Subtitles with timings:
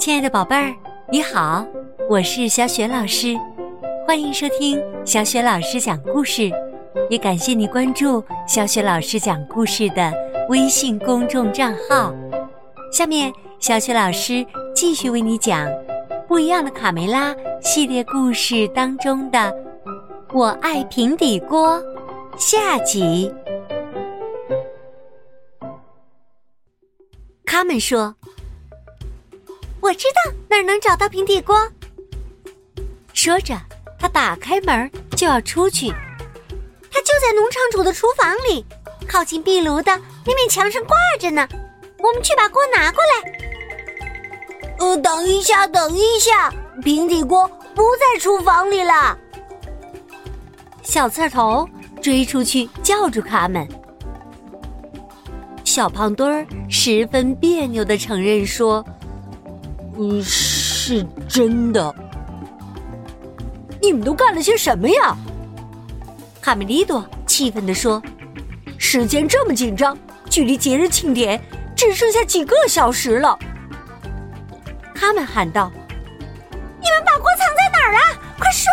[0.00, 0.74] 亲爱的宝贝儿，
[1.12, 1.62] 你好，
[2.08, 3.36] 我是小雪老师，
[4.06, 6.50] 欢迎收听小雪老师讲故事，
[7.10, 10.10] 也感谢你关注小雪老师讲故事的
[10.48, 12.14] 微信公众账号。
[12.90, 14.44] 下面，小雪老师
[14.74, 15.68] 继续为你讲
[16.26, 19.38] 《不一样的卡梅拉》系列故事当中的
[20.32, 21.78] 《我爱平底锅》
[22.38, 23.30] 下集。
[27.44, 28.14] 他们说。
[29.80, 31.56] 我知道哪儿能找到平底锅。
[33.14, 33.58] 说着，
[33.98, 35.88] 他打开门就要出去。
[36.90, 38.64] 它就在农场主的厨房里，
[39.08, 41.48] 靠近壁炉的那面墙上挂着呢。
[41.98, 44.78] 我们去把锅拿过来。
[44.78, 46.52] 呃，等一下，等一下，
[46.82, 49.16] 平底锅不在厨房里了。
[50.82, 51.68] 小刺头
[52.02, 53.66] 追出去叫住他们。
[55.64, 58.84] 小胖墩儿十分别扭的承认说。
[60.02, 61.94] 嗯，是真的。
[63.82, 65.14] 你们都干了些什么呀？
[66.40, 68.02] 卡梅利多气愤地说
[68.78, 69.94] ：“时间这么紧张，
[70.30, 71.38] 距离节日庆典
[71.76, 73.38] 只剩下几个小时了。”
[74.96, 75.70] 他们喊道
[76.80, 77.98] ：“你们把锅藏在哪儿了？
[78.38, 78.72] 快说！”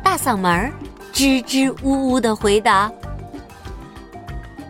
[0.00, 0.72] 大嗓门儿
[1.12, 2.88] 支支吾吾的回答。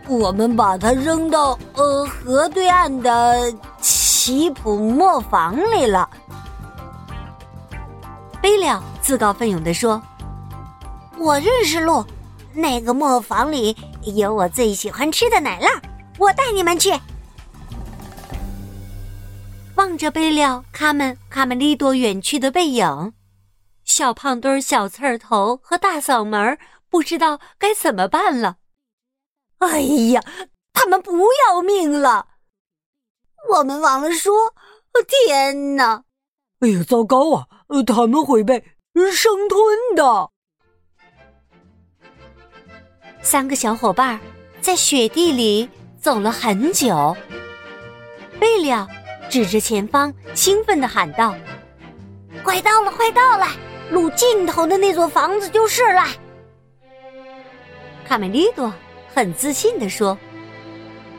[0.08, 6.08] 我们把它扔到呃河对岸的奇普磨坊里了。
[8.40, 10.00] 贝了自告奋勇地说
[11.18, 12.04] ：“我认识路，
[12.54, 13.76] 那个磨坊里
[14.16, 15.68] 有我最喜欢吃的奶酪，
[16.18, 16.98] 我带你们去。”
[19.76, 23.12] 望着贝了他们卡梅利多远去的背影，
[23.84, 28.56] 小胖墩、小刺儿头和大嗓门不知道该怎么办了。
[29.58, 30.22] 哎呀，
[30.72, 31.12] 他们不
[31.46, 32.26] 要命了！
[33.50, 34.54] 我们忘了说，
[35.06, 36.04] 天哪！
[36.60, 37.46] 哎呀，糟糕啊！
[37.86, 38.64] 他们会被
[39.12, 39.60] 生吞
[39.94, 40.30] 的。
[43.20, 44.18] 三个小伙伴
[44.60, 45.68] 在雪地里
[46.00, 47.16] 走了很久。
[48.40, 48.86] 贝利奥
[49.28, 51.34] 指着前方，兴奋的喊道
[52.44, 53.46] ：“快到了，快到了！
[53.90, 56.04] 路尽头的那座房子就是了。”
[58.06, 58.72] 卡梅利多。
[59.14, 60.16] 很自信地说：“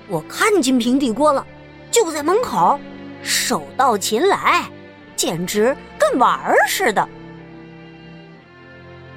[0.07, 1.45] 我看见平底锅了，
[1.91, 2.79] 就在门口，
[3.21, 4.69] 手到擒来，
[5.15, 7.07] 简直跟玩儿似的。”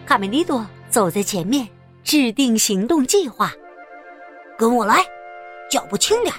[0.04, 1.68] 卡梅利多走在前面，
[2.02, 3.52] 制定行动计划。
[4.58, 5.04] 跟我来，
[5.70, 6.34] 脚步轻点，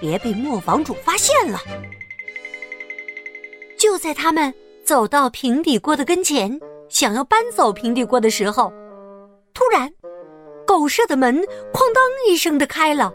[0.00, 1.60] 别被磨坊主发现了。
[3.78, 4.52] 就在他们
[4.84, 8.72] 走到平底锅的跟前，想要搬走平底锅的时候，
[9.52, 9.92] 突然。
[10.82, 11.36] 狗舍的门
[11.72, 13.12] 哐当一声的开了，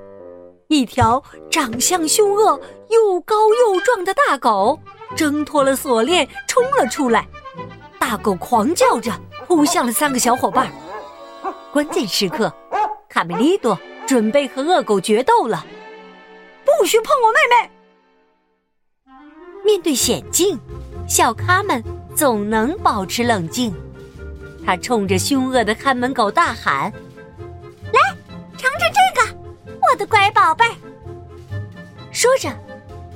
[0.69, 2.57] 一条长相凶恶、
[2.87, 4.79] 又高又壮的大狗
[5.17, 7.27] 挣脱了锁链，冲了出来。
[7.99, 9.11] 大狗狂叫着
[9.45, 10.71] 扑向了三个小伙伴。
[11.73, 12.49] 关键时刻，
[13.09, 15.65] 卡梅利多准备和恶狗决斗了。
[16.63, 19.13] 不许碰我妹妹！
[19.65, 20.57] 面对险境，
[21.05, 21.83] 小咖们
[22.15, 23.75] 总能保持冷静。
[24.65, 26.93] 他冲着凶恶的看门狗大喊。
[30.09, 30.75] 乖宝贝儿，
[32.11, 32.49] 说着，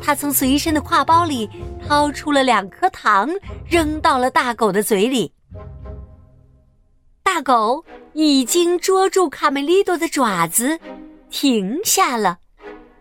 [0.01, 1.49] 他从随身的挎包里
[1.87, 3.29] 掏出了两颗糖，
[3.67, 5.31] 扔到了大狗的嘴里。
[7.23, 10.77] 大狗已经捉住卡梅利多的爪子，
[11.29, 12.39] 停下了，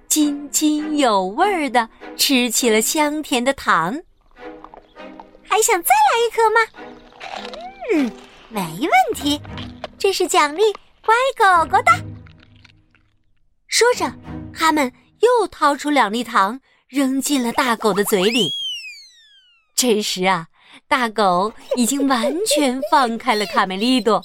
[0.09, 4.01] 津津有味的吃起了香甜的糖。
[5.43, 6.61] 还想再来一颗吗？
[7.93, 8.13] 嗯，
[8.49, 9.41] 没问题，
[9.99, 10.63] 这是奖励
[11.05, 12.10] 乖狗狗的。
[13.71, 14.13] 说着，
[14.53, 18.51] 他们又掏出两粒糖，扔进了大狗的嘴里。
[19.77, 20.49] 这时啊，
[20.89, 24.21] 大狗已经完全放开了卡梅利多，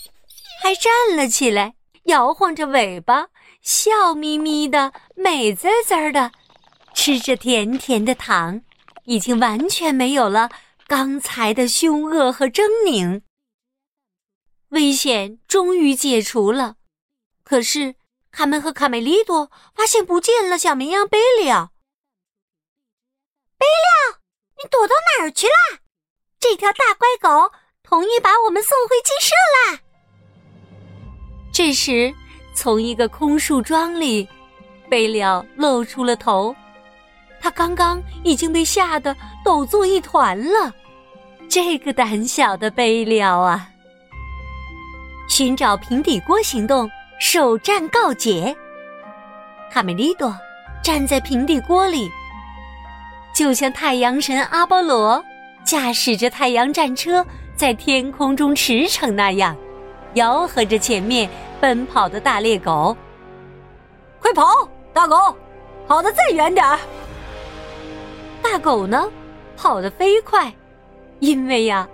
[0.63, 3.28] 还站了起来，摇晃着尾巴，
[3.61, 6.31] 笑眯眯的，美滋滋的
[6.95, 8.61] 吃着甜甜的糖，
[9.03, 10.49] 已经完全没有了
[10.87, 13.22] 刚才的凶恶和狰狞。
[14.69, 16.78] 危险终于解除了，
[17.43, 17.93] 可是。
[18.37, 21.72] 他们和卡梅利多发现不见了小绵羊贝利奥。
[23.58, 24.20] 贝利奥，
[24.58, 25.79] 你躲到哪儿去了？
[26.37, 27.49] 这条大乖狗
[27.82, 29.79] 同意把我们送回鸡舍啦。
[31.53, 32.14] 这时，
[32.53, 34.28] 从一个空树桩里，
[34.90, 36.53] 贝利奥露出了头。
[37.40, 39.16] 他刚刚已经被吓得
[39.46, 40.73] 抖作一团了。
[41.47, 43.70] 这个胆小的贝利奥啊！
[45.29, 46.91] 寻找平底锅行动。
[47.20, 48.56] 首战告捷。
[49.72, 50.34] 卡梅利多
[50.84, 52.09] 站在平底锅里，
[53.34, 55.23] 就像太阳神阿波罗
[55.64, 57.26] 驾驶着太阳战车
[57.56, 59.56] 在天空中驰骋那样，
[60.14, 61.29] 吆喝着前面
[61.59, 62.96] 奔跑的大猎狗
[64.20, 64.46] ：“快跑，
[64.94, 65.35] 大狗，
[65.88, 66.78] 跑得再远点儿！”
[68.44, 69.09] 大狗呢，
[69.58, 70.53] 跑得飞快，
[71.20, 71.88] 因为呀，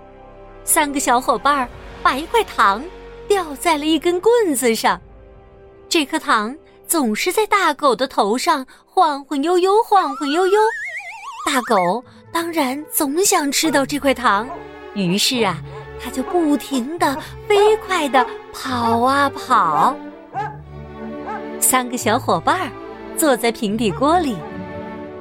[0.64, 1.68] 三个小伙伴
[2.02, 2.84] 把一块糖
[3.26, 5.00] 吊在了一根棍子上，
[5.92, 6.56] 这颗糖
[6.86, 10.58] 总是在大狗的头上晃晃悠悠，晃晃悠悠。
[11.44, 12.02] 大狗
[12.32, 14.48] 当然总想吃到这块糖，
[14.94, 15.58] 于是啊，
[16.02, 17.14] 它就不停的
[17.46, 19.94] 飞快的跑啊跑。
[21.60, 22.72] 三个小伙伴
[23.14, 24.34] 坐在平底锅里，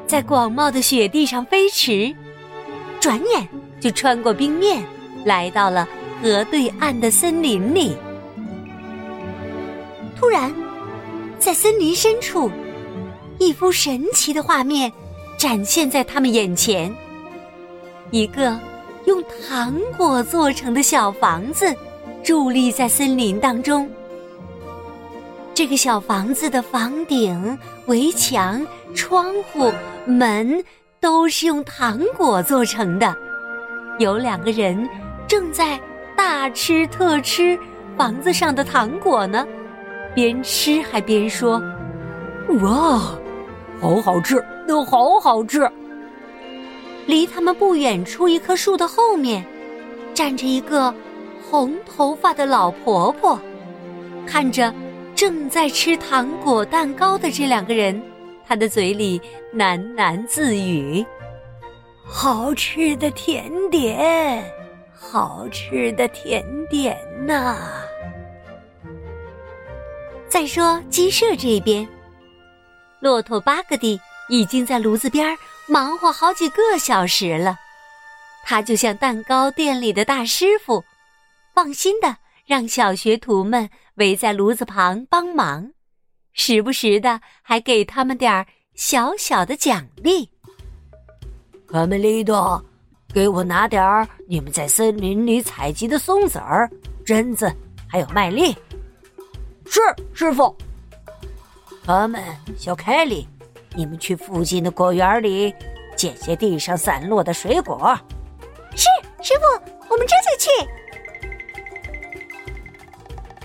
[0.07, 2.15] 在广袤的雪地上飞驰，
[2.97, 3.45] 转眼
[3.81, 4.81] 就穿过冰面，
[5.25, 5.85] 来到了
[6.23, 7.93] 河对岸的森林里。
[10.17, 10.53] 突然，
[11.41, 12.51] 在森林深处，
[13.39, 14.91] 一幅神奇的画面。
[15.39, 16.95] 展现在他们眼前，
[18.11, 18.55] 一个
[19.05, 21.75] 用糖果做成的小房子，
[22.23, 23.89] 伫立在森林当中。
[25.55, 27.57] 这个小房子的房顶、
[27.87, 29.73] 围墙、窗户、
[30.05, 30.63] 门
[30.99, 33.17] 都是用糖果做成的。
[33.97, 34.87] 有两个人
[35.27, 35.81] 正在
[36.15, 37.57] 大吃特吃
[37.97, 39.43] 房子上的糖果呢，
[40.13, 41.61] 边吃还边说
[42.61, 42.99] ：“哇，
[43.79, 45.69] 好好吃！”都好好吃。
[47.07, 49.43] 离他们不远处一棵树的后面，
[50.13, 50.93] 站着一个
[51.49, 53.37] 红头发的老婆婆，
[54.25, 54.73] 看着
[55.15, 58.01] 正在吃糖果蛋糕的这两个人，
[58.47, 59.19] 她的嘴里
[59.53, 61.03] 喃喃自语
[62.05, 64.43] ：“好吃的甜点，
[64.93, 67.57] 好吃的甜点呐。”
[70.31, 71.85] 再说鸡舍这边，
[73.01, 73.99] 骆驼巴格蒂。
[74.29, 75.37] 已经在炉子边
[75.67, 77.59] 忙活好几个小时了，
[78.45, 80.81] 他就像蛋糕店里的大师傅，
[81.53, 85.69] 放心的让小学徒们围在炉子旁帮忙，
[86.31, 90.29] 时不时的还给他们点儿小小的奖励。
[91.67, 92.63] 卡梅利多，
[93.13, 96.71] 给我拿点儿你们在森林里采集的松子儿、
[97.05, 97.53] 榛子，
[97.85, 98.55] 还有麦粒。
[99.73, 99.79] 是，
[100.13, 100.53] 师傅。
[101.85, 102.21] 他们，
[102.57, 103.25] 小凯莉。
[103.73, 105.55] 你们去附近的果园里
[105.95, 107.97] 捡些地上散落的水果。
[108.75, 108.89] 是，
[109.21, 109.45] 师傅，
[109.89, 110.49] 我们这就去。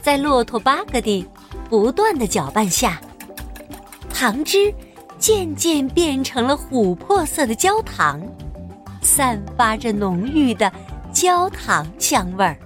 [0.02, 1.24] 在骆驼巴格蒂
[1.70, 3.00] 不断的搅拌下，
[4.12, 4.74] 糖汁
[5.20, 8.20] 渐渐变成了琥珀色的焦糖，
[9.00, 10.72] 散发着浓郁的
[11.12, 12.58] 焦糖香味儿。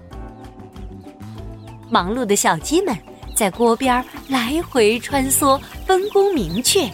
[1.91, 2.97] 忙碌的小鸡们
[3.41, 6.87] 在锅边来回穿梭，分工明确。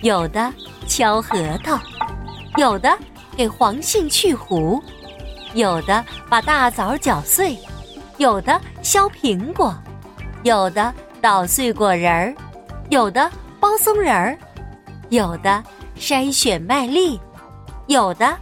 [0.00, 0.54] 有的
[0.86, 1.76] 敲核桃，
[2.56, 2.96] 有的
[3.36, 4.80] 给黄杏去核，
[5.54, 7.58] 有的把大枣搅碎，
[8.16, 9.76] 有的削苹果，
[10.44, 12.32] 有的捣碎果仁儿，
[12.88, 13.28] 有的
[13.58, 14.38] 包松仁儿，
[15.08, 15.60] 有的
[15.98, 17.18] 筛选麦粒，
[17.88, 18.38] 有的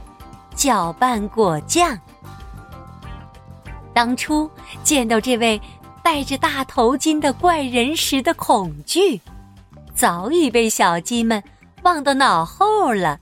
[0.54, 1.98] 搅拌果酱。
[3.94, 4.50] 当初
[4.82, 5.60] 见到这位
[6.02, 9.20] 戴着大头巾的怪人时的恐惧。
[9.94, 11.42] 早已被小鸡们
[11.82, 13.20] 忘到脑后了。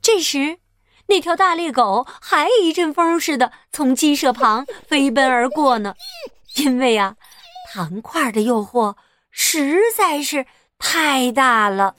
[0.00, 0.58] 这时，
[1.06, 5.94] 那条大猎狗还一阵风似的从鸡舍旁飞奔而过呢。
[6.56, 7.16] 因为啊，
[7.72, 8.94] 糖块的诱惑
[9.30, 10.46] 实在是
[10.78, 11.94] 太大了。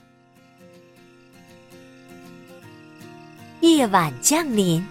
[3.61, 4.85] 夜晚降临，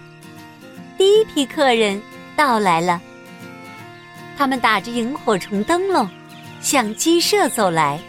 [0.96, 2.00] 第一批客人
[2.36, 3.00] 到来了。
[4.38, 6.08] 他们打着萤火虫灯笼。
[6.60, 8.00] 向鸡舍走来，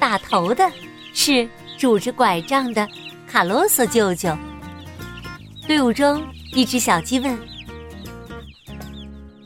[0.00, 0.68] 打头的
[1.12, 1.48] 是
[1.78, 2.88] 拄着拐杖的
[3.28, 4.36] 卡洛索舅舅。
[5.64, 6.20] 队伍中，
[6.52, 7.38] 一只小鸡问：“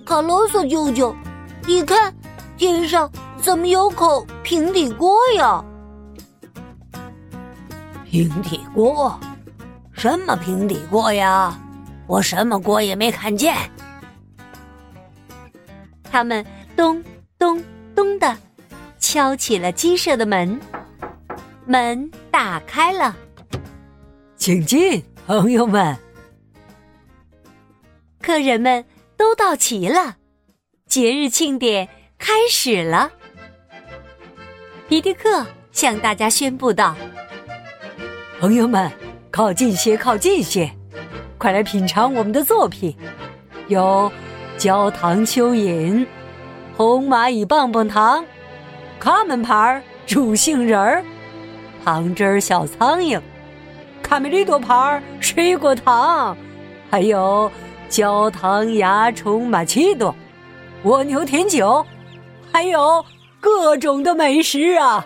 [0.07, 1.15] 卡洛索舅舅，
[1.67, 2.15] 你看
[2.57, 3.11] 天上
[3.43, 5.63] 怎么有口平底锅呀
[8.11, 9.21] ？”“平底锅？
[9.93, 11.59] 什么平底锅呀？
[12.07, 13.55] 我什么锅也没看见。”
[16.11, 16.45] 他们
[16.77, 17.03] 咚
[17.39, 17.63] 咚。
[17.97, 18.39] 咚的，
[19.01, 20.61] 敲起了鸡舍的门，
[21.67, 23.17] 门打开了，
[24.37, 25.99] 请进，朋友们。
[28.23, 28.85] 客人们
[29.17, 30.19] 都到齐了，
[30.87, 31.89] 节日庆典
[32.19, 33.11] 开始了。
[34.89, 36.95] 皮迪克向大家宣布道
[38.39, 38.89] ：“朋友们，
[39.33, 40.71] 靠近些，靠近些，
[41.37, 42.97] 快来品尝我们的作品，
[43.67, 44.13] 有
[44.59, 46.05] 焦糖蚯蚓。”
[46.77, 48.25] 红蚂蚁棒棒糖，
[49.01, 51.05] 卡门牌儿煮杏仁儿，
[51.85, 53.21] 糖汁儿小苍蝇，
[54.01, 56.37] 卡梅利多牌水果糖，
[56.89, 57.51] 还有
[57.89, 60.15] 焦糖蚜虫玛奇朵，
[60.85, 61.85] 蜗牛甜酒，
[62.53, 63.05] 还有
[63.41, 65.05] 各种的美食啊！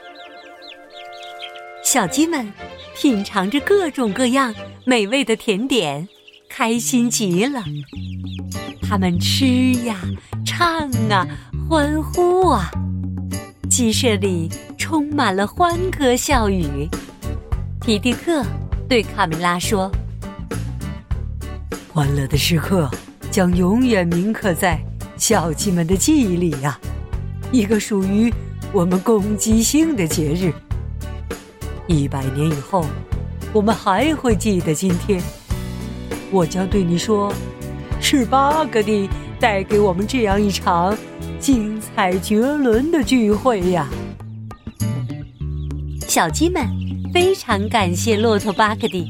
[1.83, 2.53] 小鸡们
[2.95, 4.55] 品尝着各种各样
[4.85, 6.07] 美味的甜点，
[6.51, 7.65] 开心极了。
[8.93, 9.97] 他们吃呀，
[10.45, 11.27] 唱啊，
[11.67, 12.71] 欢呼啊。
[13.71, 16.87] 鸡舍里充满了欢歌笑语。
[17.81, 18.45] 皮迪克
[18.87, 19.91] 对卡梅拉说
[21.91, 22.87] ：“欢乐的时刻
[23.31, 24.79] 将永远铭刻在
[25.17, 26.79] 小鸡们的记忆里呀，
[27.51, 28.31] 一个属于
[28.75, 30.53] 我们攻击性的节日。
[31.87, 32.85] 一百年以后，
[33.55, 35.19] 我们还会记得今天。
[36.31, 37.33] 我将对你说，
[38.03, 39.09] 是巴格蒂
[39.41, 40.95] 带给我们这样一场。”
[41.41, 43.89] 精彩绝伦的聚会呀！
[46.07, 46.65] 小鸡们
[47.13, 49.09] 非常感谢骆驼巴克蒂，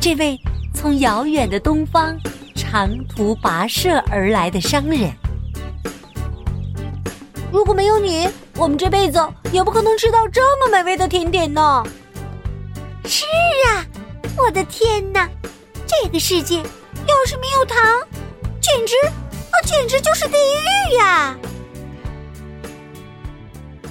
[0.00, 0.38] 这位
[0.72, 2.16] 从遥远的东方
[2.54, 5.10] 长途跋涉而来的商人。
[7.52, 9.20] 如果没有你，我们这辈子
[9.52, 11.84] 也不可能吃到这么美味的甜点呢。
[13.04, 13.26] 是
[13.68, 13.84] 啊，
[14.38, 15.28] 我的天哪！
[15.86, 17.78] 这个世界要是没有糖，
[18.70, 21.36] 简直啊，简直就是地狱呀！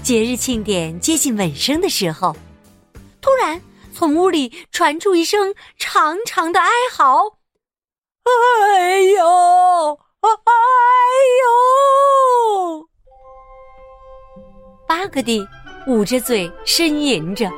[0.04, 2.36] 节日庆典接近尾声的时候，
[3.20, 3.60] 突然
[3.94, 7.38] 从屋里传出一声长长的哀嚎
[8.24, 10.30] ：“哎呦，哎
[11.42, 12.88] 呦！”
[14.88, 15.46] 巴格蒂
[15.88, 17.52] 捂着嘴呻吟着：“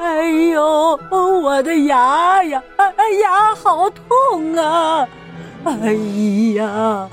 [0.00, 2.62] 哎呦，我的牙呀，
[3.22, 5.06] 牙好痛啊！
[5.64, 5.92] 哎
[6.54, 7.08] 呀，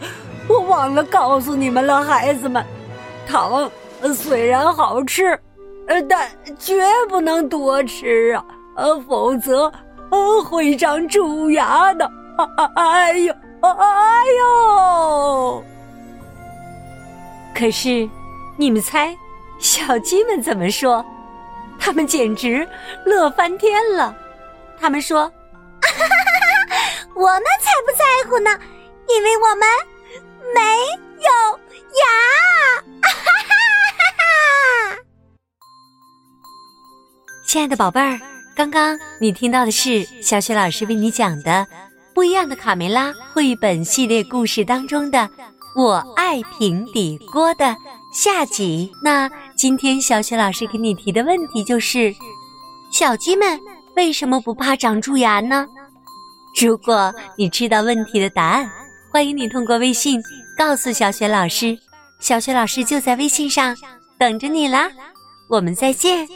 [0.48, 2.66] 我忘了告诉你们了，孩子们，
[3.28, 3.70] 糖。”
[4.16, 5.40] 虽然好吃，
[5.86, 6.28] 呃，但
[6.58, 8.44] 绝不能多吃啊，
[8.76, 9.72] 呃，否则
[10.10, 12.12] 呃会长蛀牙的。
[12.76, 13.32] 哎呦，
[13.62, 15.64] 哎呦！
[17.54, 18.10] 可是，
[18.58, 19.16] 你们猜，
[19.60, 21.06] 小鸡们怎么说？
[21.78, 22.68] 他们简直
[23.06, 24.16] 乐翻天了。
[24.80, 25.32] 他们说
[25.84, 26.06] ：“哈哈
[27.22, 28.50] 我们才不在乎呢，
[29.08, 29.68] 因为我们
[30.56, 30.60] 没
[31.22, 31.30] 有
[32.02, 32.04] 牙。”
[33.00, 33.30] 哈哈
[33.96, 34.98] 哈哈
[37.48, 38.20] 亲爱的宝贝儿，
[38.56, 41.52] 刚刚你听到的是小雪老师为你讲的
[42.16, 45.20] 《不一样的卡梅拉》绘本系列故事当中的
[45.76, 47.76] 《我爱平底锅》的
[48.12, 48.92] 下集。
[49.04, 52.12] 那今天小雪老师给你提的问题就是：
[52.92, 53.60] 小鸡们
[53.96, 55.68] 为什么不怕长蛀牙呢？
[56.60, 58.70] 如果你知道问题的答案，
[59.12, 60.22] 欢迎你通过微信
[60.58, 61.78] 告诉小雪老师，
[62.20, 63.76] 小雪老师就在微信上
[64.18, 64.90] 等着你啦。
[65.50, 66.28] 我们再见。